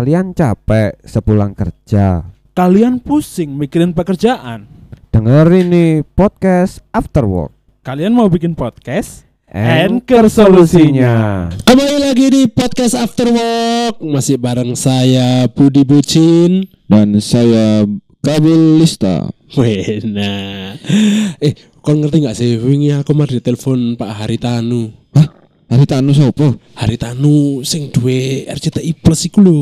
[0.00, 2.24] Kalian capek sepulang kerja.
[2.56, 4.64] Kalian pusing mikirin pekerjaan.
[5.12, 7.52] Dengerin nih podcast After Work.
[7.84, 9.28] Kalian mau bikin podcast?
[9.52, 11.52] Anchor solusinya.
[11.68, 17.84] Kembali lagi di podcast After Work Masih bareng saya Budi Bucin dan saya
[18.24, 19.28] Kabul Lista.
[19.52, 20.80] Wena
[21.44, 21.52] Eh,
[21.84, 25.28] kau ngerti gak sih Wingi aku mari telepon Pak Haritanu Hah?
[25.70, 26.58] Hari tanu sopo?
[26.74, 29.58] Haritanu sing duwe RCTI Plus iku lho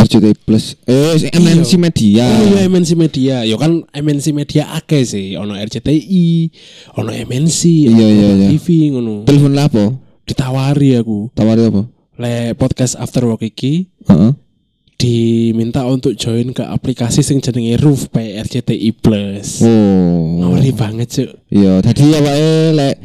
[0.00, 0.78] RCTI Plus.
[0.88, 2.24] Eh, MNC Media.
[2.24, 6.54] Oh iya MNC Media Ya kan MNC Media akeh sih Ono RCTI
[6.96, 8.48] Ono MNC Iya, ono iya, iya.
[8.54, 9.84] TV ngono Telepon lah apa?
[10.24, 11.82] Ditawari aku Tawari apa?
[12.16, 14.32] Le podcast After Work iki Heeh.
[14.98, 19.62] diminta untuk join ke aplikasi sing jenenge Roof by RCTI Plus.
[19.62, 20.42] Oh.
[20.42, 21.30] Ngeri banget cuk.
[21.54, 22.34] Iya, tadi ya Pak
[22.74, 22.96] lek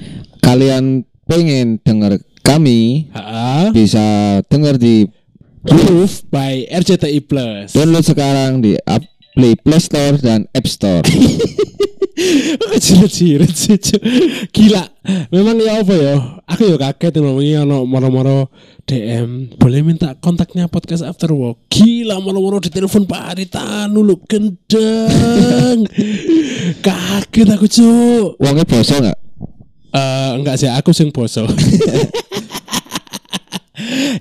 [0.41, 4.03] kalian pengen denger kami Ha, bisa
[4.51, 5.07] denger di
[5.63, 7.71] Roof by RCTI Plus.
[7.71, 11.01] download sekarang di app Play Play Store dan App Store.
[12.13, 13.97] Kecil-kecil sih.
[14.53, 14.85] Gila.
[15.33, 16.15] Memang ya apa ya?
[16.45, 22.59] Aku ya kaget ngomongi ono moro-moro DM boleh minta kontaknya podcast after work gila moro-moro
[22.59, 25.87] ditelepon Pak Haritanu lu gendeng
[26.85, 29.17] kaget aku cuk Uangnya boso nggak?
[29.93, 31.45] Eh enggak sih, aku sing boso.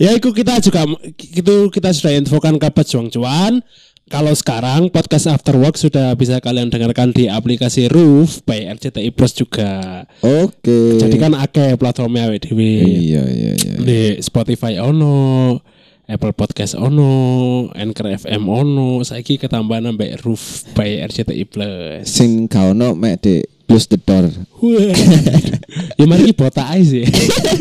[0.04, 0.84] ya itu kita juga
[1.16, 3.64] itu kita sudah infokan ke pejuang cuan.
[4.12, 9.32] Kalau sekarang podcast After Work sudah bisa kalian dengarkan di aplikasi Roof by RCTI Plus
[9.32, 10.04] juga.
[10.20, 11.00] Oke.
[11.00, 12.84] Jadi kan akeh platformnya awake dhewe.
[12.84, 13.74] Iya, iya, iya.
[13.80, 15.56] Di Spotify ono,
[16.04, 22.04] Apple Podcast ono, Anchor FM ono, saiki ketambahan ambek Roof by RCTI Plus.
[22.04, 23.40] Sing kau no mek di
[23.72, 24.28] Close the Door.
[25.96, 27.08] Ya mari botak aja sih.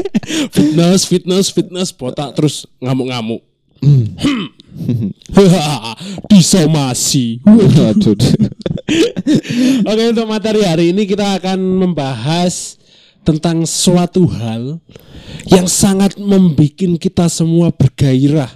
[0.55, 3.39] fitness, fitness, fitness botak terus ngamuk-ngamuk.
[6.27, 7.39] Disomasi.
[9.87, 12.75] Oke untuk materi hari ini kita akan membahas
[13.23, 14.83] tentang suatu hal
[15.47, 18.51] yang sangat membuat kita semua bergairah.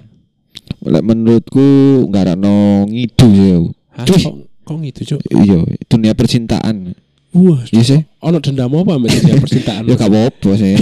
[0.83, 3.55] Menurutku nggak ada no ngidu ya.
[3.95, 4.03] Hah?
[4.03, 4.23] Cuy.
[4.27, 4.35] Kok,
[4.67, 5.19] kok gitu cuk?
[5.31, 7.04] Iya, dunia percintaan.
[7.35, 7.99] Wah, Iya sih.
[8.19, 9.83] ono dendam apa sama dunia percintaan?
[9.85, 10.73] Ya gak apa-apa sih.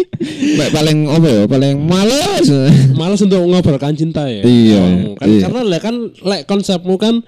[0.72, 1.42] Paling apa ya?
[1.44, 2.48] Paling males.
[2.92, 4.40] Males untuk ngobrolkan cinta ya.
[4.40, 5.40] Iya, Oh, kan, iya.
[5.44, 7.20] Karena lek kan lek konsepmu kan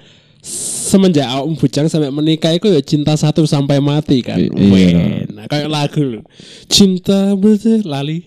[0.42, 4.36] semenjak awak bujang sampai menikah itu ya cinta satu sampai mati kan.
[4.36, 5.22] I- iya.
[5.28, 6.20] Nah, kayak lagu lho.
[6.66, 8.24] Cinta betul lali.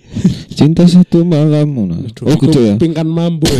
[0.50, 1.66] Cinta satu malam.
[1.76, 2.74] Aduh, Oh, gitu ya.
[2.78, 3.50] Pingkan mambu.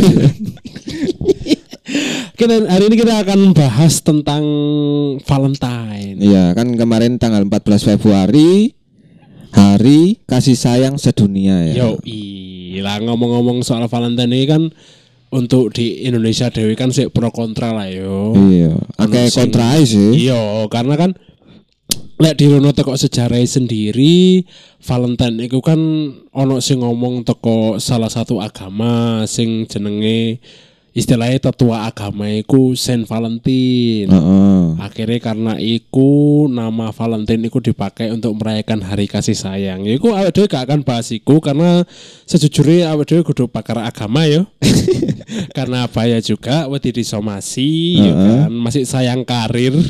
[2.36, 4.44] kita hari ini kita akan bahas tentang
[5.24, 6.20] Valentine.
[6.20, 8.76] Iya, kan kemarin tanggal 14 Februari
[9.56, 11.96] Hari Kasih Sayang Sedunia ya.
[11.96, 11.96] Yo,
[12.84, 14.62] lah ngomong-ngomong soal Valentine ini kan
[15.32, 18.36] untuk di Indonesia dewi kan sih pro kontra lah yo.
[18.36, 20.28] Iya, akeh kontra sih.
[20.28, 21.16] Iya, karena kan
[22.20, 24.44] lek di Rono teko sejarah sendiri
[24.84, 25.80] Valentine itu kan
[26.36, 30.44] ono sing ngomong teko salah satu agama sing jenenge
[30.96, 34.08] istilahnya tetua agama iku Saint Valentine.
[34.08, 34.80] Heeh.
[34.80, 39.84] Akhirnya karena iku nama Valentine iku dipakai untuk merayakan hari kasih sayang.
[39.84, 41.84] Ya iku awake dhewe gak akan bahas iku karena
[42.24, 44.48] sejujurnya awake dhewe kudu pakar agama yo.
[45.56, 49.76] karena bahaya juga wedi disomasi ya kan masih sayang karir.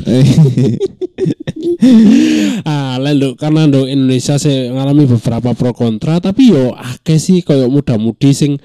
[2.67, 7.69] ah, lalu karena do Indonesia saya ngalami beberapa pro kontra tapi yo akeh sih koyo
[7.71, 8.57] muda-mudi sing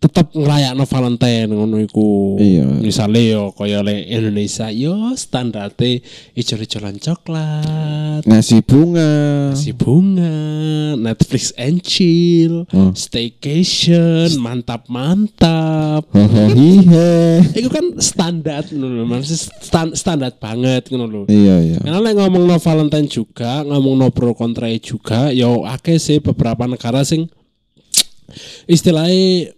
[0.00, 2.40] tetap ngerayakno Valentine ngono iku.
[2.40, 2.64] Iya.
[2.80, 6.00] Misale yo koyo le Indonesia yo standarte
[6.32, 9.52] ijo-ijolan coklat, Ngasih bunga.
[9.52, 10.32] si bunga,
[10.96, 12.96] Netflix and chill, Oh.
[12.96, 16.08] staycation, mantap-mantap.
[16.16, 17.44] Hohohihe.
[17.52, 21.22] Itu kan standar ngono lho, maksudnya stan- standar banget ngono lho.
[21.28, 21.78] Iya, iya.
[21.84, 26.64] Karena lek ngomong no Valentine juga, ngomong no pro kontra juga, yo akeh sih beberapa
[26.64, 27.28] negara sing
[28.64, 29.52] istilahnya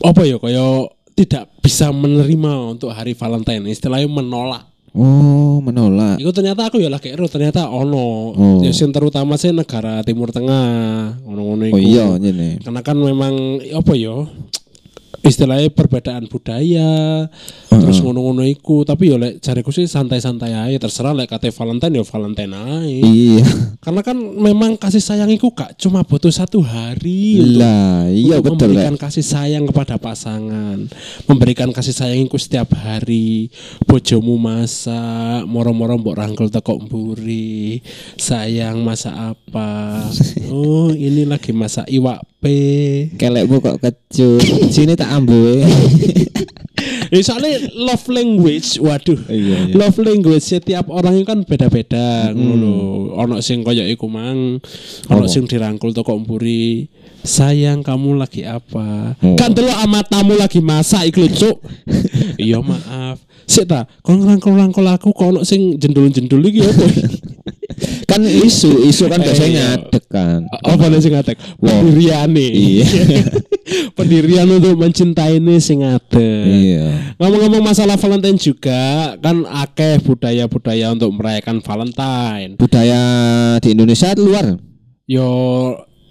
[0.00, 4.64] apa ya kaya tidak bisa menerima untuk hari Valentine, istilahnya menolak.
[4.90, 6.18] Oh, menolak.
[6.18, 8.34] Itu ternyata aku ya lagi ero ternyata ono.
[8.34, 8.58] Oh.
[8.64, 11.78] Ya sing terutama sih negara Timur Tengah, ngono-ngono Oh iku.
[11.78, 12.58] iya, ini.
[12.58, 14.26] Karena kan memang apa ya?
[15.20, 17.28] Istilahnya perbedaan budaya,
[17.68, 22.04] terus ngono-ngono iku, tapi ya lek cariku sih santai-santai aja, terserah lek kate Valentine ya
[22.08, 22.88] Valentine aja.
[22.88, 23.44] Iya.
[23.84, 28.72] Karena kan memang kasih sayang itu gak cuma butuh satu hari Lah, iya untuk betul
[28.72, 29.02] memberikan Lek.
[29.04, 30.88] kasih sayang kepada pasangan,
[31.28, 33.52] memberikan kasih sayang itu setiap hari.
[33.84, 37.84] Bojomu masak, moro-moro mbok rangkul teko mburi.
[38.16, 39.70] Sayang masak apa?
[40.50, 44.40] Oh, ini lagi masak iwak Kelekmu kok kecut.
[44.72, 45.40] Sini tak ambu.
[47.10, 49.18] Ya, soalnya love language, waduh.
[49.26, 49.74] Iya, iya.
[49.74, 52.38] Love language setiap orang itu kan beda-beda Hmm.
[52.38, 52.74] ngono.
[53.18, 54.62] Ono sing koyo iku mang,
[55.10, 56.86] ono sing dirangkul toko mburi.
[57.26, 59.18] Sayang kamu lagi apa?
[59.20, 59.34] Oh.
[59.36, 61.58] Kan delok amatamu lagi masak iku Cuk.
[62.40, 63.20] Iya maaf.
[63.44, 66.84] Sik ta, kon ngrangkul-rangkul aku kok ono sing jendul-jendul iki apa?
[68.10, 69.64] kan isu, isu kan Eh, biasanya iya.
[69.78, 70.40] ngadek kan.
[70.50, 71.36] apa nih sing ngatek?
[71.62, 71.70] Wow.
[71.70, 72.46] Pendiriane.
[72.50, 72.86] Iya.
[73.96, 76.44] Pendirian untuk mencintai ini sing ngadek.
[76.50, 77.14] Iya.
[77.22, 82.58] Ngomong-ngomong masalah Valentine juga kan akeh budaya-budaya untuk merayakan Valentine.
[82.58, 83.00] Budaya
[83.62, 84.58] di Indonesia atau luar?
[85.06, 85.26] Yo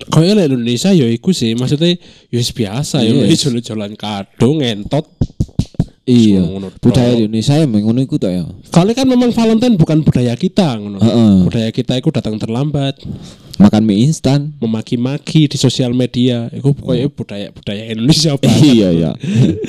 [0.07, 1.99] kaya Indonesia yo iku sih maksudnya
[2.31, 3.43] yo biasa yo Yes.
[3.43, 3.67] yes.
[3.67, 5.03] jalan kado ngentot.
[6.09, 6.41] Iya.
[6.81, 8.43] Budaya di Indonesia yang ngono iku tok ya.
[8.73, 10.97] Kali kan memang Valentine bukan budaya kita ngono.
[10.97, 11.33] Heeh.
[11.45, 12.97] Budaya kita itu datang terlambat,
[13.61, 14.57] Makan mie instan.
[14.57, 16.49] memaki-maki di sosial media.
[16.49, 18.57] Iku pokoknya budaya-budaya Indonesia banget.
[18.73, 19.11] Iya, iya.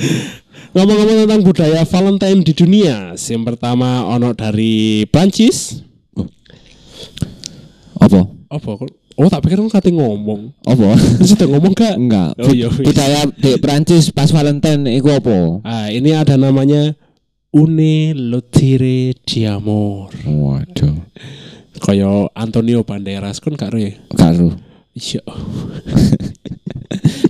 [0.73, 5.83] Ngomong-ngomong tentang budaya Valentine di dunia, yang pertama ono dari Prancis.
[7.99, 8.25] Apa?
[8.49, 9.00] Apa?
[9.19, 10.55] Oh, tak pikir kamu kate ngomong.
[10.63, 10.95] Apa?
[11.27, 11.95] Sudah ngomong gak?
[11.99, 12.31] Enggak.
[12.39, 12.71] Oh, iya.
[12.71, 15.59] Budaya di Prancis pas Valentine iku apa?
[15.67, 16.95] Ah, ini ada namanya
[17.51, 20.13] Une Lotire Diamor.
[20.23, 20.95] Waduh.
[21.81, 23.91] Kaya Antonio Banderas kan gak ya?
[24.15, 24.55] Karo.
[24.95, 25.23] Iya.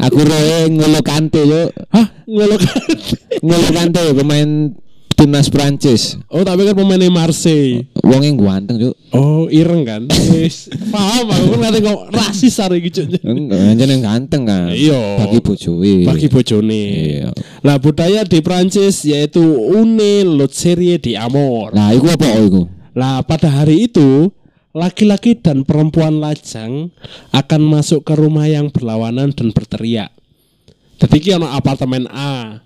[0.06, 1.70] Aku roe ngolo kante yo.
[1.94, 2.08] Hah?
[2.26, 2.62] Ngelok.
[3.46, 4.74] Ngolo kante pemain
[5.22, 6.18] timnas Prancis.
[6.34, 7.86] Oh, tak pikir pemainnya Marseille.
[8.02, 8.98] Wong yang ganteng yuk.
[9.14, 10.10] Oh, ireng kan?
[10.34, 10.66] Wis.
[10.90, 13.22] Paham aku kan ngate kok rasis hari iki, Cuk.
[13.22, 14.74] Enggak, yang ganteng kan.
[14.74, 15.22] Iya.
[15.22, 15.96] Bagi bojoe.
[16.10, 16.84] Bagi bojone.
[17.22, 17.30] Iya.
[17.62, 21.78] Nah, budaya di Prancis yaitu Une Lotserie di Amor.
[21.78, 22.62] Nah, iku apa oh, iku?
[22.98, 24.34] Nah, pada hari itu
[24.74, 26.90] laki-laki dan perempuan lajang
[27.30, 30.10] akan masuk ke rumah yang berlawanan dan berteriak.
[30.98, 32.62] Jadi ono apartemen A,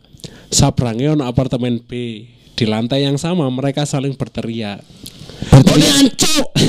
[0.47, 1.91] sabrangnya ono apartemen B.
[2.55, 4.79] Di lantai yang sama mereka saling berteriak.
[5.51, 6.47] Berteriak ancuk.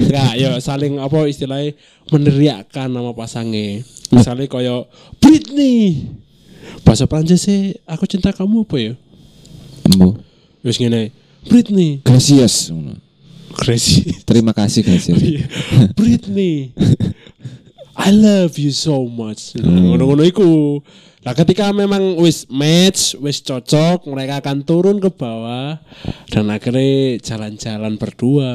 [0.00, 1.74] Enggak, ya saling apa istilahnya
[2.14, 3.82] meneriakkan nama pasangnya.
[4.14, 4.86] Misalnya koyo
[5.18, 6.06] Britney.
[6.86, 8.92] Bahasa Prancis sih, aku cinta kamu apa ya?
[9.90, 10.14] Embo.
[10.62, 11.10] Wis ngene.
[11.50, 11.98] Britney.
[12.06, 12.70] Gracias.
[13.56, 14.14] Crazy.
[14.22, 15.18] Terima kasih Gracias.
[15.98, 16.70] Britney.
[18.00, 19.52] I love you so much.
[19.60, 20.80] Ngono-ngono iku.
[21.20, 25.76] Nah, ketika memang wis match, wis cocok, mereka akan turun ke bawah
[26.32, 28.48] dan akhirnya jalan-jalan berdua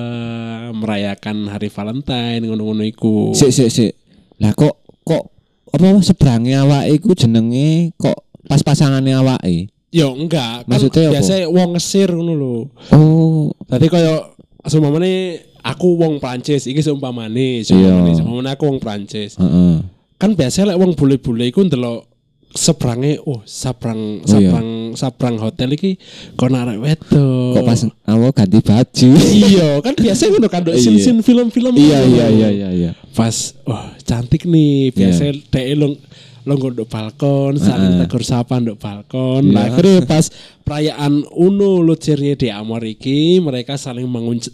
[0.73, 3.37] merayakan hari Valentine ngono-ngono iku.
[3.37, 3.93] Sik sik sik.
[4.41, 5.29] Lah kok kok
[5.69, 9.69] apa seberangnya awake iku jenenge kok pas pasangane awake?
[9.93, 11.13] Yo enggak, kan Maksudnya apa?
[11.21, 12.55] biasa wong ngesir ngono lho.
[12.91, 14.33] Oh, Tadi koyo
[14.65, 17.67] seumpamane aku wong Prancis, iki seumpamane, Iya.
[17.67, 19.33] seumpamane, seumpamane aku wong Prancis.
[19.35, 19.81] heeh.
[20.15, 22.07] kan biasa lek wong bule-bule iku ndelok
[22.55, 24.47] sebrange oh sabrang Oh, iya.
[24.47, 25.99] sabrang sabrang hotel iki
[26.33, 27.51] kon arek wedok.
[27.51, 29.09] Kok pas awak ganti baju?
[29.19, 30.83] iya kan biasa ngono kan nduk Iya.
[30.87, 32.91] sin-sin film-film iya iya iya iya iya.
[33.11, 35.99] Pas oh cantik nih biasa dhek long
[36.45, 39.49] longgo nduk balkon saling tegur sapa balkon.
[39.49, 39.73] Nah, Iya.
[39.73, 40.25] akhirnya pas
[40.61, 44.05] perayaan Uno Lucerie di Amor iki mereka saling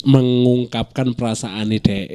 [0.04, 2.08] mengungkapkan perasaan dhek.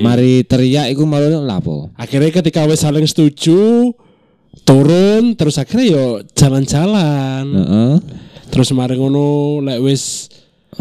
[0.00, 1.88] Mari teriak iku malu lapo?
[1.96, 3.92] akhirnya ketika wes saling setuju
[4.62, 7.44] turun terus akhirnya yo jalan-jalan
[8.48, 10.30] terus mari ngono lek wis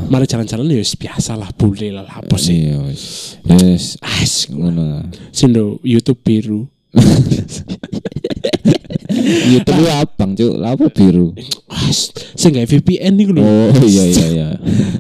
[0.08, 3.04] mari jalan-jalan ya wis biasa lah bule lah apa sih Iya wis.
[3.44, 3.98] Yes.
[4.00, 5.10] as Ngono.
[5.34, 6.70] sindo YouTube biru
[9.60, 11.38] YouTube abang cuk, lapo biru.
[12.34, 14.50] sing gawe VPN nih lho Oh iya iya iya.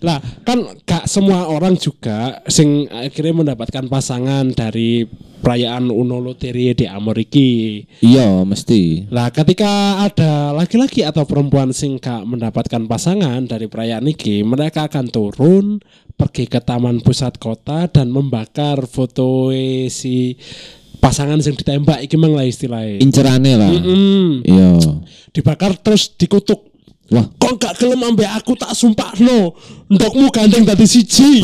[0.01, 5.05] lah kan gak semua orang juga sing akhirnya mendapatkan pasangan dari
[5.43, 9.11] perayaan Uno Loterie di Amor iki Iya mesti.
[9.11, 15.11] Lah ketika ada laki-laki atau perempuan sing gak mendapatkan pasangan dari perayaan iki, mereka akan
[15.11, 15.83] turun
[16.15, 19.51] pergi ke taman pusat kota dan membakar foto
[19.91, 20.39] si
[21.03, 23.03] pasangan yang ditembak iki mang lah istilahnya.
[23.03, 23.67] Incerane lah.
[23.67, 24.47] Mm-mm.
[24.47, 24.79] Iya.
[25.35, 26.71] Dibakar terus dikutuk.
[27.11, 29.51] Wah, Kok gak gelem ambek aku tak sumpah no
[29.91, 31.43] Ndokmu gandeng dadi siji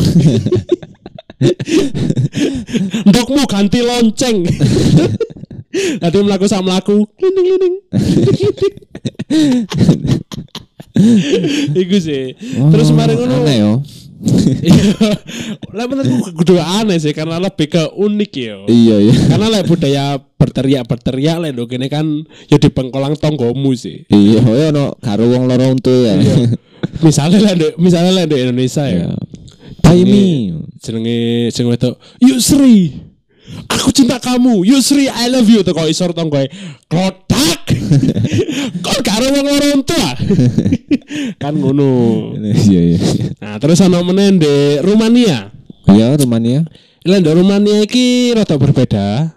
[3.12, 4.48] Ndokmu ganti lonceng
[6.00, 7.76] Nanti melaku sama melaku Linding linding
[11.84, 13.72] Iku sih Terus Oh, kemarin ngono aneh yo.
[14.20, 15.16] Iya
[15.72, 19.14] Lah menurutku kudu aneh sih Karena lebih ke unik ya Iya iya.
[19.26, 22.06] Karena lah budaya berteriak-berteriak lah Ndok ini kan
[22.46, 26.20] Ya di pengkolang tonggomu sih Iya, ya no karo wong loro untu ya.
[27.00, 29.16] Misalnya lah Ndok- Misalnya lah di Indonesia ya Iya.
[29.80, 30.24] Buy me.
[30.78, 31.18] jenenge
[31.50, 33.08] sing wedok Yusri
[33.66, 34.62] Aku cinta kamu.
[34.62, 36.46] Yusri I love you teko isor tonggoe.
[36.86, 37.66] Klodak.
[38.86, 40.10] Kok karo wong loro tua.
[41.40, 41.90] kan ngono.
[42.36, 42.98] Iya iya.
[43.40, 45.48] Nah, terus ana meneh ndek Rumania.
[45.88, 46.68] Iya Rumania.
[47.08, 49.32] Lah ndek Rumania iki rada berbeda.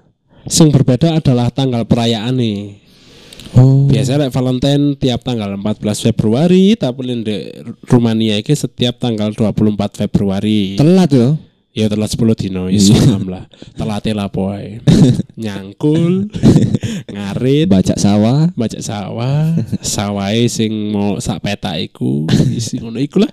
[0.52, 2.84] Sing berbeda adalah tanggal perayaan nih.
[3.54, 3.88] Oh.
[3.88, 7.38] Biasanya like Valentine tiap tanggal 14 Februari, tapi di
[7.86, 10.76] Rumania iki setiap tanggal 24 Februari.
[10.76, 11.40] Telat yo.
[11.74, 12.82] Ya telat 10 dino, ya
[13.26, 13.46] lah.
[13.74, 14.78] Telat lah poe.
[15.44, 16.30] Nyangkul,
[17.10, 18.50] ngarit, Bajak sawah.
[18.54, 23.32] baca sawah, sawahe sing mau sak peta iku, isi ngono iku lah.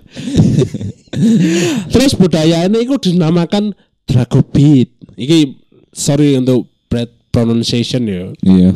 [1.91, 3.75] Terus budaya ini iku dinamakan
[4.07, 4.91] Dragobit.
[5.15, 5.39] Iki
[5.93, 8.31] sorry untuk bad pronunciation ya.
[8.43, 8.71] Iya.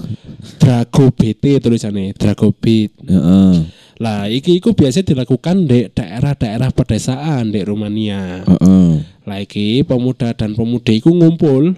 [0.62, 2.96] Dragobit tulisannya, Dragobit.
[3.04, 3.54] Heeh.
[3.96, 8.44] Lah iki iku biasa dilakukan di daerah-daerah pedesaan di Rumania.
[8.44, 8.92] Heeh.
[9.24, 11.74] Lah iki pemuda dan pemudi iku ngumpul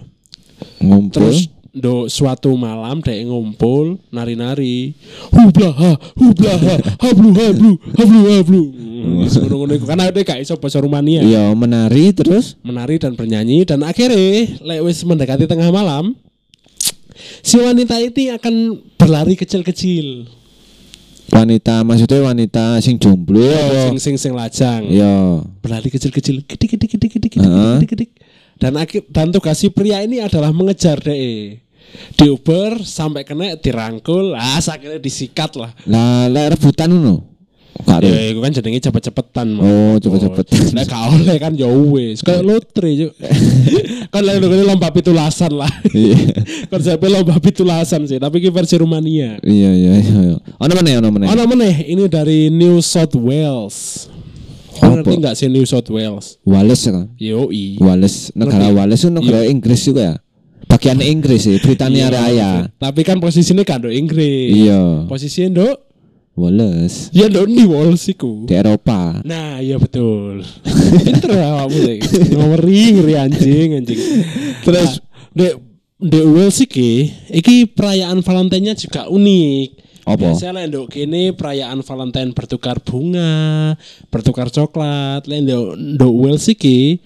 [0.82, 1.14] Ngumpul.
[1.14, 4.96] terus do suatu malam dek ngumpul nari-nari
[5.30, 8.62] hublaha hublaha hablu hablu hablu hablu
[8.98, 12.58] Hmm, ngono-ngono iku kan ada gak iso bahasa Rumania Iya menari terus.
[12.60, 16.18] menari dan bernyanyi dan akhirnya lek wis mendekati tengah malam
[17.40, 18.54] si wanita ini akan
[18.94, 20.26] berlari kecil-kecil
[21.28, 23.86] Wanita maksudnya wanita sing jomblo apa?
[23.86, 25.44] sing sing sing lajang Iya.
[25.60, 27.78] berlari kecil-kecil gidik gidik gidik gidik gidik Heeh.
[28.58, 31.58] Dan akhir dan tugas si pria ini adalah mengejar deh
[32.14, 36.92] diuber sampai kena dirangkul ah akhirnya disikat lah Lah lek rebutan
[37.86, 38.02] ada.
[38.02, 39.54] ya itu kan jenenge cepet-cepetan.
[39.54, 40.74] Oh, cepet-cepetan.
[40.74, 43.12] Nek gak oleh kan ya wis kayak lotre Cuk.
[44.12, 46.18] kan lek ngene lomba pitulasan lah Iya.
[46.74, 50.36] konsepnya lomba pitulasan sih tapi ini versi Rumania Iya iya iya.
[50.58, 51.26] Ono meneh ono meneh.
[51.30, 54.10] Ono meneh ini dari New South Wales.
[54.78, 54.94] Kau Apa?
[54.96, 56.38] ngerti nggak sih New South Wales?
[56.42, 57.10] Wales kan.
[57.14, 57.76] Yoi.
[57.78, 58.76] Wales negara Ngerti.
[58.76, 60.14] Wales itu negara Inggris juga ya.
[60.64, 62.50] Bagian Inggris sih, Britania Iya, Raya.
[62.76, 64.52] Tapi kan posisinya kan do Inggris.
[64.52, 65.04] Iya.
[65.04, 65.68] Posisinya do
[66.34, 68.46] Wales ya do di Wales iku.
[68.46, 69.18] di Eropa.
[69.24, 70.46] Nah, iya betul.
[71.04, 71.98] Pinter awakmu sih.
[72.30, 73.98] Ngeri ngeri anjing anjing.
[74.62, 75.02] Terus
[75.34, 75.58] de
[75.98, 79.87] de Wales iki iki perayaan Valentine-nya juga unik.
[80.08, 80.32] Apa?
[80.32, 83.76] Biasanya lek nduk kene perayaan Valentine bertukar bunga,
[84.08, 85.28] bertukar coklat.
[85.28, 86.96] Lek nduk nduk Wales iki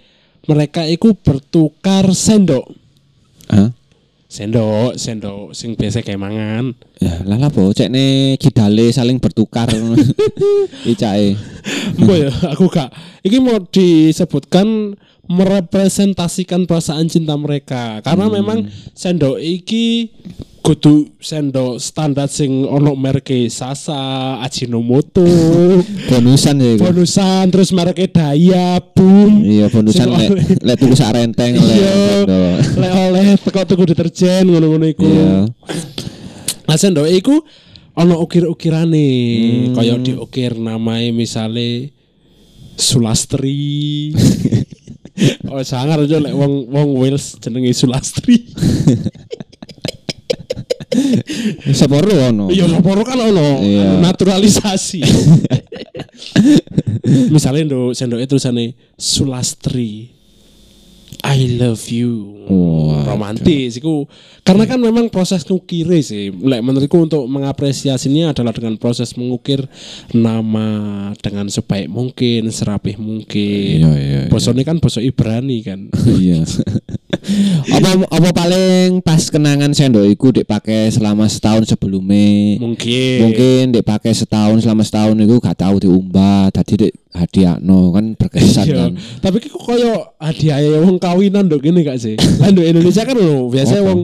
[0.46, 2.70] mereka iku bertukar sendok.
[3.50, 3.74] Hah?
[4.32, 6.72] Sendok, sendok sing biasa kayak mangan.
[6.96, 9.68] Ya, lah lah po, cek nih kidale saling bertukar.
[10.88, 11.36] Icae.
[12.00, 12.88] Mbok ya, aku gak.
[13.20, 20.10] Iki mau disebutkan merepresentasikan perasaan cinta mereka karena memang sendok iki
[20.62, 25.26] kudu sendok standar sing ono merke Sasa, Ajinomoto,
[26.10, 26.86] Bonusan ya iku.
[26.86, 29.42] bonusan terus merke Daya, Boom.
[29.42, 30.30] Iya, bonusan lek
[30.62, 31.66] lek tuku sak renteng lek.
[31.66, 31.94] Iya.
[32.78, 35.02] Lek oleh teko tuku deterjen ngono-ngono iku.
[35.02, 35.50] Iya.
[36.62, 37.42] Nah sendok iku
[37.92, 39.08] ono ukir-ukirane
[39.42, 39.74] Hmm.
[39.74, 41.90] kaya diukir namae misale
[42.78, 44.14] Sulastri.
[45.52, 48.40] oh sangar aja lek wong wong Wales jenenge Sulastri.
[51.72, 52.52] Seporo ono.
[52.52, 53.96] Iya lapor kan ono Iya.
[54.00, 55.00] naturalisasi.
[57.34, 60.12] Misalnya ndo sendoknya tulisannya Sulastri.
[61.20, 62.42] I love you.
[62.48, 64.08] Wah, Romantis iku.
[64.42, 66.32] Karena kan memang proses ngukire sih.
[66.32, 69.68] Lek menurutku untuk mengapresiasinya adalah dengan proses mengukir
[70.10, 73.76] nama dengan sebaik mungkin, serapih mungkin.
[73.84, 74.30] Iya, iya, iya.
[74.32, 75.80] Bosone kan bosok Ibrani kan.
[76.22, 76.44] Iya.
[77.72, 82.58] apa apa paling pas kenangan sendok iku dipakai selama setahun sebelumnya.
[82.58, 83.16] mungkin.
[83.28, 88.76] Mungkin dipakai setahun selama setahun itu gak tahu diumbah, tadi dik hadiahno kan berkesan Iya.
[88.76, 88.90] kan.
[89.20, 92.16] Tapi kok koyo hadiah wong kawinan dok gini gak sih?
[92.52, 94.00] Ndok Indonesia kan lho, biasanya wong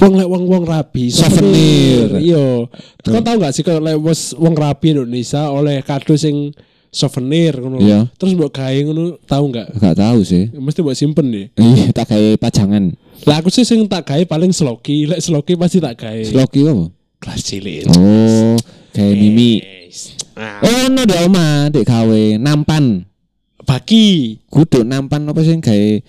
[0.00, 2.20] wong lek wong wong rabi, Souvenir.
[2.20, 2.68] Iya.
[3.04, 3.96] Kau tahu gak sih kalau lek
[4.36, 6.52] wong rabi Indonesia oleh kado sing
[6.90, 7.78] souvenir ngono.
[7.78, 8.10] Iya.
[8.14, 9.78] Terus mbok gawe ngono tahu gak?
[9.78, 10.50] Gak tahu sih.
[10.50, 11.46] Mesti mbok simpen deh.
[11.54, 12.94] Iya, tak kayak pajangan.
[13.24, 16.20] Lah aku sih sing tak gawe paling sloki, lek sloki pasti tak gawe.
[16.22, 16.84] Sloki apa?
[17.20, 17.84] Kelas cilik.
[17.90, 18.56] Oh,
[18.90, 19.60] kayak mimi.
[19.60, 20.16] Yes.
[20.32, 23.06] Ah, Oh, no di oma, dek gawe nampan.
[23.60, 24.40] baki.
[24.50, 26.02] Kudu nampan apa sih kayak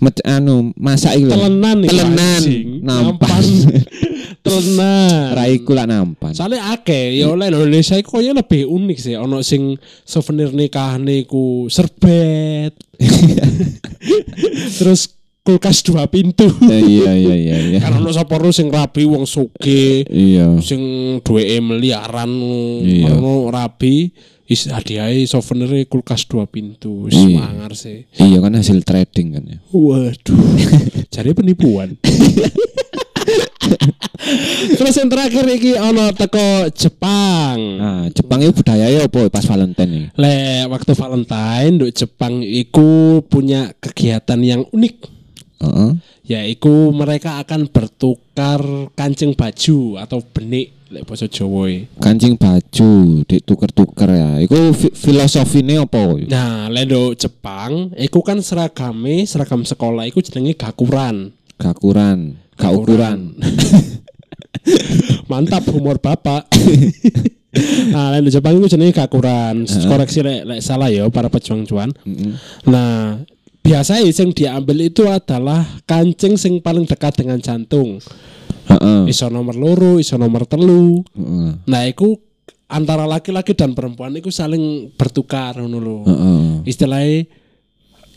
[0.00, 1.30] met, anu masak itu.
[1.30, 1.88] Telenan nih.
[1.88, 2.40] Telenan.
[2.42, 2.68] anjing.
[2.82, 3.42] Nampan.
[4.42, 5.34] Telenan.
[5.34, 6.32] Raiku lah nampan.
[6.32, 9.76] Soalnya akeh ya oleh Indonesia iku kayaknya lebih unik sih ono sing
[10.06, 12.72] souvenir nikah niku serbet.
[14.78, 16.44] Terus kulkas dua pintu.
[16.68, 17.78] Eh, iya iya iya iya.
[17.80, 20.60] kan ono sapa sing rabi wong sugih, Iya.
[20.60, 20.80] sing
[21.24, 22.30] duweke miliaran
[22.84, 23.16] Iya.
[23.16, 24.12] ono rabi
[24.48, 27.04] Is hadiahnya souvenir kulkas dua pintu.
[27.12, 27.20] Iya.
[27.20, 28.08] Semangar sih.
[28.16, 29.58] Iya kan hasil trading kan ya.
[29.76, 30.40] Waduh.
[31.14, 31.92] Jadi penipuan.
[34.78, 37.58] Terus yang terakhir iki ono teko Jepang.
[37.78, 40.10] Nah, Jepang itu budayanya apa pas Valentine?
[40.18, 44.96] Le waktu Valentine di Jepang iku punya kegiatan yang unik.
[45.62, 45.90] Heeh.
[46.28, 48.60] Yaitu mereka akan bertukar
[48.92, 51.84] kancing baju atau benik lek basa Jawa e.
[52.00, 54.30] Kancing baju dituker-tuker ya.
[54.40, 56.16] Iku fi filosofine apa?
[56.28, 61.32] Nah, lendo Jepang, iku kan seragame, seragam sekolah iku jenenge gakuran.
[61.60, 63.38] Gakuran, gak ukuran.
[65.30, 66.50] Mantap humor bapak.
[67.94, 69.64] nah, lendo Jepang iku jenenge gakuran.
[69.64, 71.94] Koreksi lek, lek salah ya para pejuang cuan.
[72.68, 73.22] Nah,
[73.64, 78.02] biasanya yang diambil itu adalah kancing sing paling dekat dengan jantung.
[78.68, 79.08] Heeh.
[79.08, 81.00] Iso nomor loro, iso nomor telu.
[81.64, 82.20] Nah, iku
[82.68, 85.98] antara laki-laki dan perempuan iku saling bertukar ngono lho.
[86.68, 87.24] Istilahnya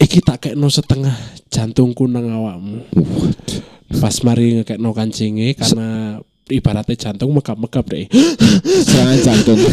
[0.01, 1.15] iki tak kekno setengah
[1.47, 2.83] jantungku nang awakmu.
[3.91, 8.05] Pas mari ngekekno kancinge karena ibaratnya jantung megap-megap deh.
[8.87, 9.59] Serangan jantung.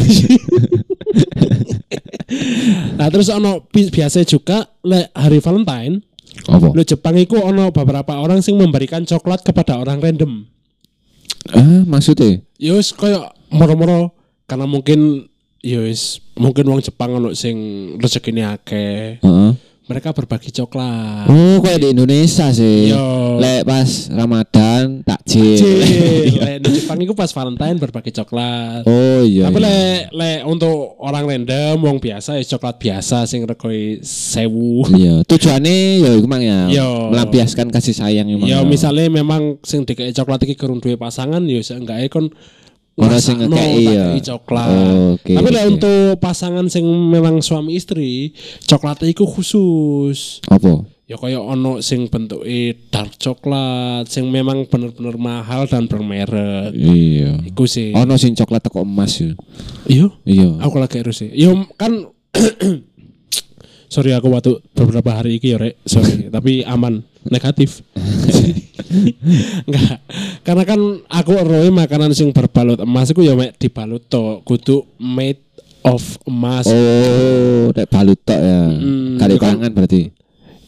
[2.98, 6.02] Nah, terus ono bi- biasa juga le hari Valentine,
[6.44, 6.76] apa?
[6.76, 10.44] lo Jepang iku ono beberapa orang sing memberikan coklat kepada orang random.
[11.48, 12.44] Ah, maksudnya?
[12.60, 14.12] Yus koyo moro-moro
[14.44, 15.24] karena mungkin
[15.64, 17.56] yus mungkin wong Jepang ono sing
[17.96, 19.24] rezekine akeh.
[19.24, 19.50] Heeh.
[19.88, 21.32] Mereka berbagi coklat.
[21.32, 22.92] Oh, kayak di Indonesia sih.
[22.92, 23.40] Yo.
[23.40, 25.64] Lek pas Ramadan takjil.
[26.44, 28.84] Lek di Jepang itu pas Valentine berbagi coklat.
[28.84, 29.48] Oh iya.
[29.48, 29.64] Tapi iya.
[29.64, 34.84] lek lek untuk orang random wong biasa ya coklat biasa sing regoi sewu.
[34.92, 36.68] Iya, tujuannya ya iku mang ya.
[36.68, 37.08] Yo.
[37.08, 38.44] Melampiaskan kasih sayang emang.
[38.44, 42.28] Ya misalnya memang sing dikei coklat iki kurang duwe pasangan ya seenggaknya kon
[42.98, 44.18] Ora sing ngekei ya.
[44.34, 44.68] coklat.
[45.14, 45.72] Oke, Tapi lek oke.
[45.78, 48.34] untuk pasangan sing memang suami istri,
[48.66, 50.42] coklatnya iku khusus.
[50.50, 50.82] apa?
[51.08, 56.76] Ya kaya ono sing bentuke dark coklat sing memang bener-bener mahal dan bermerek.
[56.76, 57.40] Iya.
[57.48, 57.96] Iku sih.
[57.96, 59.32] Ono sing coklat teko emas ya.
[59.88, 60.12] Iya.
[60.28, 60.48] Iya.
[60.60, 61.32] Aku lagi harus sih.
[61.32, 62.12] Yo kan
[63.88, 67.84] Sorry aku waktu beberapa hari ini ya rek Sorry Tapi aman Negatif.
[69.68, 70.00] Enggak.
[70.42, 75.44] Karena kan aku roe makanan sing berbalut emas Itu ya mek dibalut to Kudu made
[75.84, 76.66] of emas.
[76.66, 78.60] Oh, nek balut tok ya.
[78.72, 80.10] Mm, Kali kan- pangan berarti.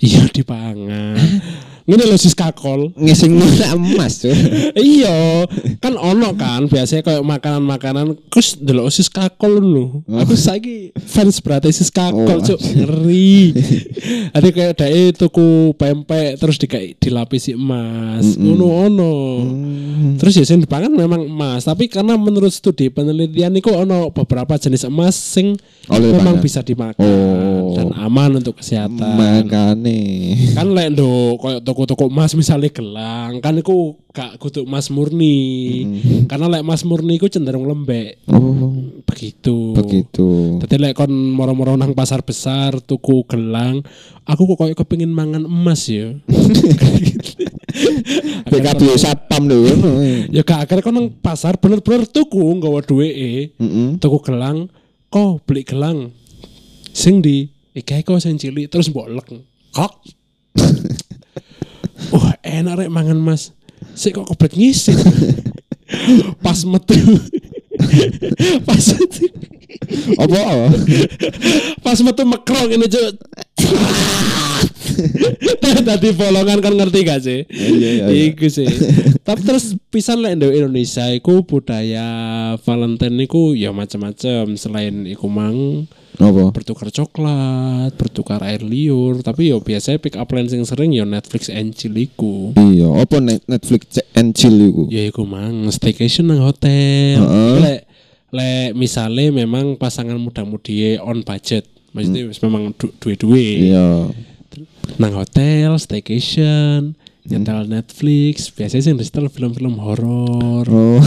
[0.00, 1.12] Iya dipangan
[1.82, 3.36] Ini lo sis kakol Ngising
[3.70, 4.32] emas tuh.
[4.76, 5.44] Iya
[5.78, 11.70] Kan ono kan Biasanya kayak makanan-makanan Kus delok sis kakol lu Aku saiki fans berarti
[11.70, 13.56] sis kakol Oh, cuk Ngeri
[14.36, 18.54] Ada kayak dae tuku pempek Terus dikai dilapisi emas Mm-mm.
[18.54, 20.16] Ono ono Hmm.
[20.16, 24.84] Terus ya sing dipangan memang emas Tapi karena menurut studi penelitian Itu ono beberapa jenis
[24.84, 26.42] emas Sing Oleh memang pangan.
[26.42, 27.72] bisa dimakan Oh.
[27.72, 30.00] Dan aman untuk kesehatan Makane.
[30.52, 35.38] kan lek ndo koyo toko-toko emas misalnya gelang kan iku gak kudu emas murni.
[36.26, 38.26] Karena lek emas murni iku cenderung lembek.
[38.26, 38.74] Oh,
[39.06, 39.78] begitu.
[39.78, 40.58] Begitu.
[40.58, 43.86] Dadi lek kon moro-moro nang pasar besar tuku gelang
[44.26, 46.10] aku kok koyo kepengin mangan emas ya.
[48.50, 49.70] PKB satpam lho.
[50.34, 53.88] ya gak akhirnya kon nang pasar bener-bener tuku nggawa duweke Heeh.
[54.02, 54.66] tuku gelang
[55.06, 56.10] kok beli gelang?
[56.90, 57.46] Sing di
[57.78, 59.30] iki kok sing cilik terus mbok lek
[59.70, 60.02] kok
[62.14, 63.54] wah enak rek mangan mas.
[63.96, 64.96] Sik kok kebet ngisin
[66.44, 66.94] pas metu.
[68.68, 69.24] Pas metu.
[70.20, 70.68] Apa?
[71.80, 73.08] pas metu mekrong ini cuy
[75.88, 77.40] tadi bolongan kan ngerti gak sih?
[77.48, 78.24] Iya, iya, iya.
[78.30, 78.68] Iku sih.
[79.24, 82.06] Tapi terus pisan lek ndek Indonesia iku budaya
[82.60, 84.54] Valentine iku ya macam-macam.
[84.60, 85.88] Selain iku mang
[86.20, 86.52] Apa?
[86.52, 91.48] bertukar coklat, bertukar air liur, tapi yo biasanya pick up line sing sering yo Netflix
[91.48, 92.52] and chill iku.
[92.54, 94.84] Iya, apa Net- Netflix and chill iku?
[94.86, 97.16] Ya iku mang staycation nang hotel.
[97.18, 97.56] Heeh.
[97.58, 97.80] Lek
[98.30, 104.12] lek misale memang pasangan muda-mudi on budget, maksudnya wis memang du- duwe-duwe Iya.
[104.96, 106.94] nang hotel, staycation,
[107.30, 110.66] nyetel Netflix, biasanya sing disetel film-film horor.
[110.66, 110.98] Oh.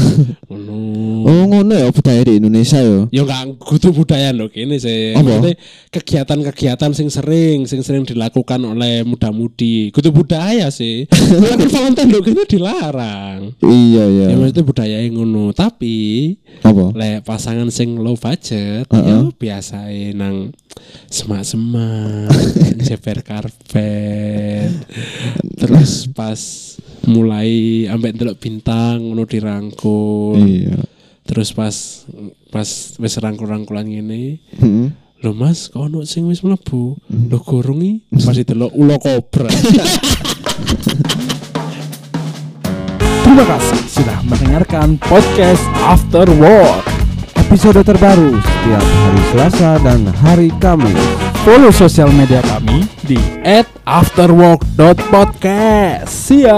[0.48, 0.80] Ngono.
[1.28, 3.00] Oh, ngono ya budaya di Indonesia ya.
[3.12, 5.14] Ya enggak kudu budaya loh kini sih.
[5.20, 5.60] Maksudnya
[5.92, 9.92] kegiatan-kegiatan sing sering, sing sering dilakukan oleh muda-mudi.
[9.92, 11.06] Kudu budaya sih.
[11.12, 13.40] Karena kan Valentine loh kini dilarang.
[13.60, 14.26] Iya, iya.
[14.32, 15.52] Ya maksudnya budaya yang ngono.
[15.52, 16.96] Tapi Apa?
[16.96, 19.04] lek pasangan sing low budget, Heeh.
[19.04, 20.56] ya biasa nang
[21.08, 22.32] semak-semak,
[22.88, 24.72] jeper karpet.
[25.58, 26.40] Terus pas
[27.06, 30.40] mulai ambek ndelok bintang ngono dirangkul.
[30.42, 30.80] Iya.
[31.24, 32.04] Terus pas
[32.52, 32.68] pas
[33.00, 34.88] wis rangkul-rangkulan ngene, Heeh.
[35.24, 37.00] lho Mas, kok ono sing wis mlebu.
[37.10, 39.50] Lho gorong iki pas delok ulo kobra.
[43.24, 46.93] Terima kasih sudah mendengarkan podcast After Work.
[47.54, 50.98] Episode terbaru setiap hari Selasa dan hari Kamis.
[51.46, 53.22] Follow sosial media kami di
[53.86, 56.10] @afterwork.podcast.
[56.10, 56.50] See.